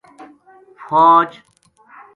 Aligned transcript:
فوج 0.89 1.31